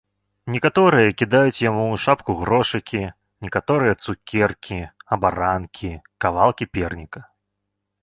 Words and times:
Некаторыя 0.53 1.09
кідаюць 1.19 1.61
яму 1.63 1.83
ў 1.89 1.95
шапку 2.05 2.31
грошыкі, 2.41 3.03
некаторыя 3.49 3.93
цукеркі, 4.03 4.79
абаранкі, 5.19 5.95
кавалкі 6.27 6.65
перніка. 6.77 7.19